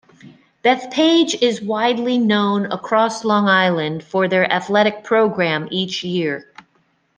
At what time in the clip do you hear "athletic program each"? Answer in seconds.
4.51-6.03